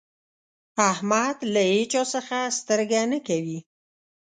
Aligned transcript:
احمد 0.91 1.37
له 1.53 1.61
هيچا 1.71 2.03
څځه 2.11 2.39
سترګه 2.59 3.01
نه 3.11 3.19
کوي. 3.27 3.59